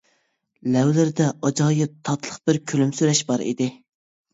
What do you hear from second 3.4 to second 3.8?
ئىدى.